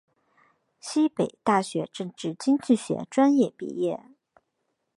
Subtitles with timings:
[0.79, 4.03] 西北大学政治经济学专业毕业。